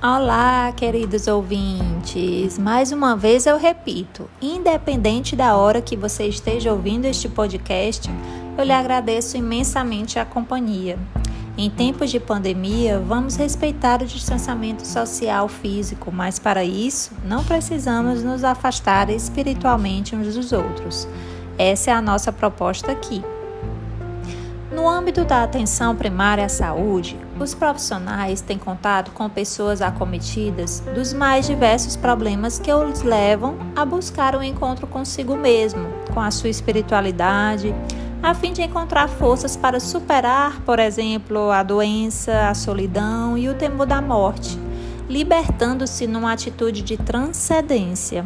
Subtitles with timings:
[0.00, 2.56] Olá, queridos ouvintes!
[2.56, 8.08] Mais uma vez eu repito: independente da hora que você esteja ouvindo este podcast,
[8.56, 10.96] eu lhe agradeço imensamente a companhia.
[11.56, 18.22] Em tempos de pandemia, vamos respeitar o distanciamento social físico, mas para isso não precisamos
[18.22, 21.08] nos afastar espiritualmente uns dos outros.
[21.58, 23.20] Essa é a nossa proposta aqui.
[24.78, 31.12] No âmbito da atenção primária à saúde, os profissionais têm contato com pessoas acometidas dos
[31.12, 35.84] mais diversos problemas que os levam a buscar o um encontro consigo mesmo,
[36.14, 37.74] com a sua espiritualidade,
[38.22, 43.54] a fim de encontrar forças para superar, por exemplo, a doença, a solidão e o
[43.54, 44.56] temor da morte,
[45.08, 48.24] libertando-se numa atitude de transcendência.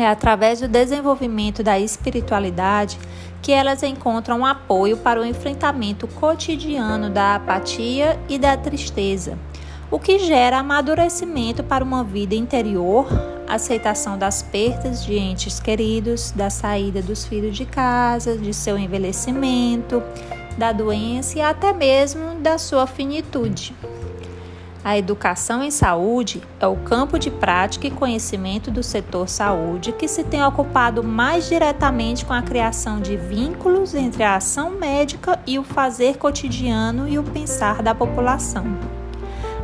[0.00, 2.98] É através do desenvolvimento da espiritualidade
[3.42, 9.38] que elas encontram apoio para o enfrentamento cotidiano da apatia e da tristeza,
[9.90, 13.08] o que gera amadurecimento para uma vida interior,
[13.46, 20.02] aceitação das perdas de entes queridos, da saída dos filhos de casa, de seu envelhecimento,
[20.56, 23.74] da doença e até mesmo da sua finitude.
[24.82, 30.08] A educação em saúde é o campo de prática e conhecimento do setor saúde que
[30.08, 35.58] se tem ocupado mais diretamente com a criação de vínculos entre a ação médica e
[35.58, 38.64] o fazer cotidiano e o pensar da população.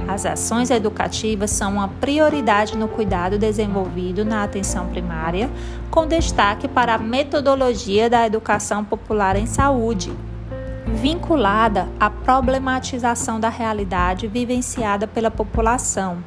[0.07, 5.51] As ações educativas são uma prioridade no cuidado desenvolvido na atenção primária,
[5.91, 10.13] com destaque para a metodologia da educação popular em saúde,
[10.97, 16.25] vinculada à problematização da realidade vivenciada pela população,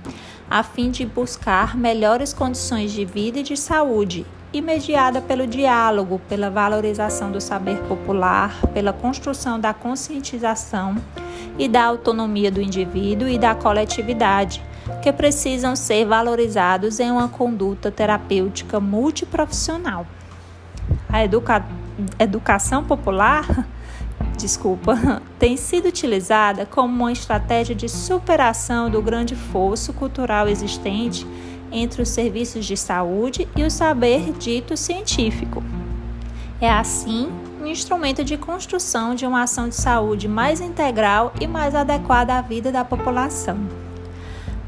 [0.50, 6.22] a fim de buscar melhores condições de vida e de saúde, e mediada pelo diálogo,
[6.30, 10.96] pela valorização do saber popular, pela construção da conscientização
[11.58, 14.64] e da autonomia do indivíduo e da coletividade,
[15.02, 20.06] que precisam ser valorizados em uma conduta terapêutica multiprofissional.
[21.08, 21.66] A educa
[22.20, 23.68] educação popular
[24.40, 31.28] desculpa, tem sido utilizada como uma estratégia de superação do grande fosso cultural existente
[31.72, 35.64] entre os serviços de saúde e o saber dito científico.
[36.60, 37.30] É assim
[37.62, 42.42] um instrumento de construção de uma ação de saúde mais integral e mais adequada à
[42.42, 43.58] vida da população.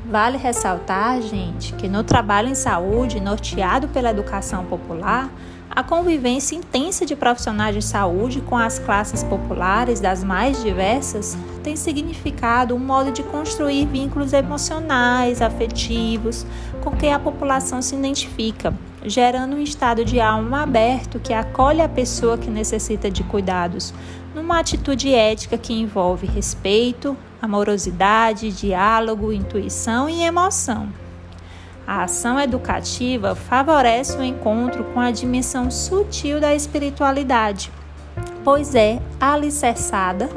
[0.06, 5.30] Vale ressaltar, gente, que no trabalho em saúde, norteado pela educação popular,
[5.74, 11.78] a convivência intensa de profissionais de saúde com as classes populares das mais diversas tem
[11.78, 16.46] significado um modo de construir vínculos emocionais, afetivos,
[16.84, 18.74] com quem a população se identifica,
[19.06, 23.94] gerando um estado de alma aberto que acolhe a pessoa que necessita de cuidados,
[24.36, 31.01] numa atitude ética que envolve respeito, amorosidade, diálogo, intuição e emoção.
[31.86, 37.72] A ação educativa favorece o encontro com a dimensão sutil da espiritualidade,
[38.44, 40.30] pois é alicerçada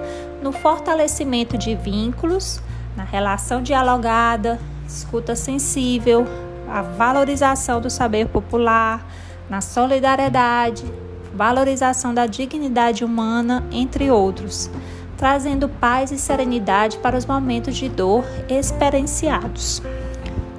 [0.42, 2.60] no fortalecimento de vínculos,
[2.96, 6.26] na relação dialogada, escuta sensível,
[6.68, 9.06] a valorização do saber popular,
[9.48, 10.84] na solidariedade,
[11.34, 14.70] valorização da dignidade humana, entre outros,
[15.16, 19.82] trazendo paz e serenidade para os momentos de dor experienciados.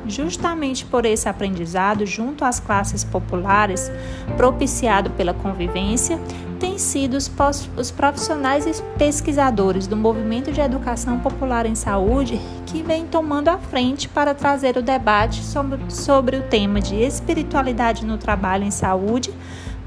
[0.07, 3.91] Justamente por esse aprendizado junto às classes populares,
[4.37, 6.19] propiciado pela convivência,
[6.59, 13.05] têm sido os, profissionais e pesquisadores do movimento de educação popular em saúde que vêm
[13.05, 15.41] tomando a frente para trazer o debate
[15.89, 19.33] sobre o tema de espiritualidade no trabalho em saúde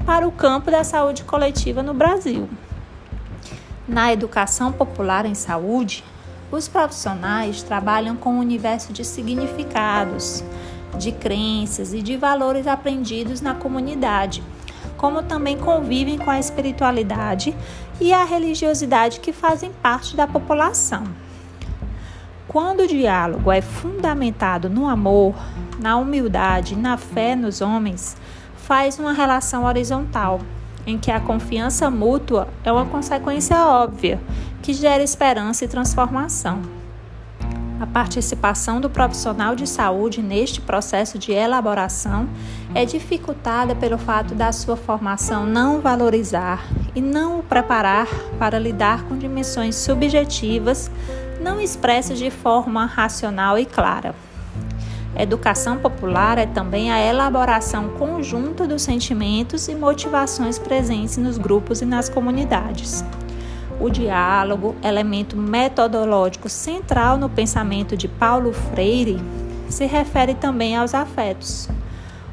[0.05, 2.47] para o campo da saúde coletiva no Brasil.
[3.87, 6.03] Na educação popular em saúde,
[6.51, 10.43] os profissionais trabalham com um universo de significados,
[10.97, 14.43] de crenças e de valores aprendidos na comunidade,
[14.97, 17.55] como também convivem com a espiritualidade
[18.01, 21.03] e a religiosidade que fazem parte da população.
[22.47, 25.35] Quando o diálogo é fundamentado no amor,
[25.79, 28.17] na humildade e na fé nos homens,
[28.55, 30.41] faz uma relação horizontal,
[30.85, 34.19] em que a confiança mútua é uma consequência óbvia
[34.69, 36.61] que gera esperança e transformação.
[37.79, 42.29] A participação do profissional de saúde neste processo de elaboração
[42.75, 48.07] é dificultada pelo fato da sua formação não valorizar e não o preparar
[48.37, 50.91] para lidar com dimensões subjetivas
[51.41, 54.13] não expressas de forma racional e clara.
[55.17, 61.85] Educação popular é também a elaboração conjunta dos sentimentos e motivações presentes nos grupos e
[61.85, 63.03] nas comunidades.
[63.79, 69.17] O diálogo, elemento metodológico central no pensamento de Paulo Freire,
[69.69, 71.69] se refere também aos afetos.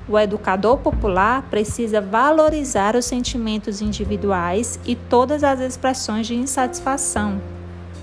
[0.09, 7.41] O educador popular precisa valorizar os sentimentos individuais e todas as expressões de insatisfação,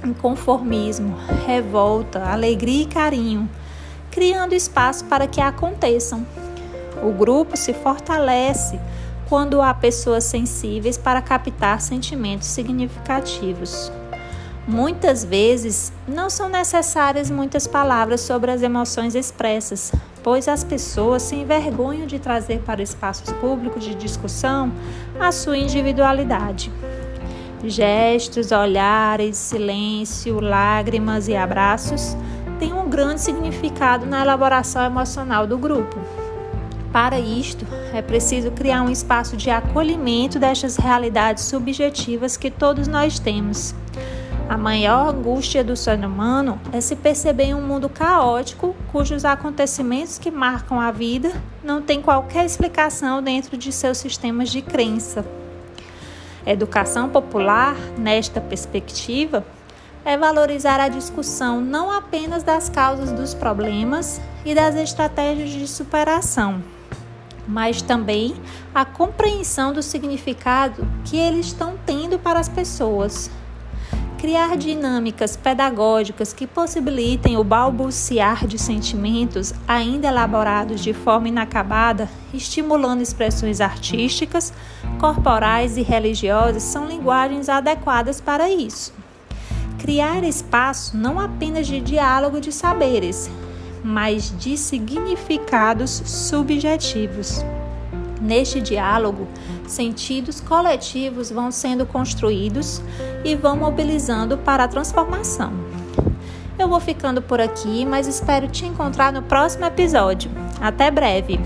[0.05, 3.49] inconformismo, revolta, alegria e carinho,
[4.09, 6.25] criando espaço para que aconteçam.
[7.01, 8.79] O grupo se fortalece
[9.33, 13.91] quando há pessoas sensíveis para captar sentimentos significativos.
[14.67, 19.91] Muitas vezes não são necessárias muitas palavras sobre as emoções expressas,
[20.21, 24.71] pois as pessoas se envergonham de trazer para espaços públicos de discussão
[25.19, 26.71] a sua individualidade.
[27.63, 32.15] Gestos, olhares, silêncio, lágrimas e abraços
[32.59, 36.22] têm um grande significado na elaboração emocional do grupo.
[36.93, 43.17] Para isto, é preciso criar um espaço de acolhimento destas realidades subjetivas que todos nós
[43.17, 43.73] temos.
[44.47, 50.19] A maior angústia do ser humano é se perceber em um mundo caótico cujos acontecimentos
[50.19, 51.31] que marcam a vida
[51.63, 55.25] não têm qualquer explicação dentro de seus sistemas de crença.
[56.45, 59.43] Educação popular, nesta perspectiva,
[60.05, 66.61] é valorizar a discussão não apenas das causas dos problemas e das estratégias de superação,
[67.47, 68.35] mas também
[68.73, 73.29] a compreensão do significado que eles estão tendo para as pessoas.
[74.17, 83.01] Criar dinâmicas pedagógicas que possibilitem o balbuciar de sentimentos ainda elaborados de forma inacabada, estimulando
[83.01, 84.53] expressões artísticas,
[84.97, 88.93] corporais e religiosas, são linguagens adequadas para isso.
[89.77, 93.29] Criar espaço não apenas de diálogo de saberes,
[93.83, 97.43] mas de significados subjetivos.
[98.21, 99.27] Neste diálogo,
[99.67, 102.81] sentidos coletivos vão sendo construídos
[103.25, 105.51] e vão mobilizando para a transformação.
[106.57, 110.31] Eu vou ficando por aqui, mas espero te encontrar no próximo episódio.
[110.61, 111.39] Até breve!